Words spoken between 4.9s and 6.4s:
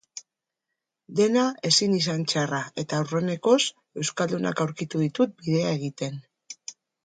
ditut bidea egiten.